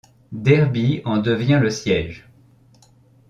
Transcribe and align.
Derby 0.31 1.03
en 1.05 1.17
devient 1.19 1.59
le 1.61 1.69
siège. 1.69 2.27